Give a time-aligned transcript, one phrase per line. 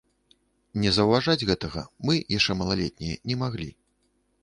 [0.83, 3.73] Не заўважаць гэтага мы, яшчэ малалетнія, не маглі.